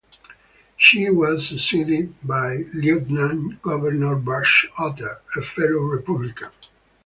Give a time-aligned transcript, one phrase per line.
[0.77, 6.49] She was succeeded by Lieutenant Governor Butch Otter, a fellow Republican.